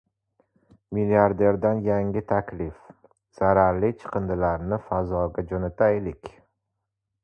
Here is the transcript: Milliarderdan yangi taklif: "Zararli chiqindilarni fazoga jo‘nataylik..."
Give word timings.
Milliarderdan 0.97 1.83
yangi 1.89 2.25
taklif: 2.33 2.89
"Zararli 3.41 3.93
chiqindilarni 4.01 4.85
fazoga 4.91 5.49
jo‘nataylik..." 5.53 6.39